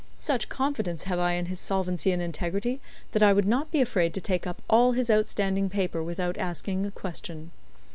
Such 0.17 0.49
confidence 0.49 1.03
have 1.03 1.19
I 1.19 1.33
in 1.33 1.45
his 1.45 1.59
solvency 1.59 2.11
and 2.11 2.23
integrity 2.23 2.81
that 3.11 3.21
I 3.21 3.33
would 3.33 3.45
not 3.45 3.69
be 3.69 3.81
afraid 3.81 4.15
to 4.15 4.19
take 4.19 4.47
up 4.47 4.63
all 4.67 4.93
his 4.93 5.11
outstanding 5.11 5.69
paper 5.69 6.01
without 6.01 6.39
asking 6.39 6.87
a 6.87 6.91
question. 6.91 7.51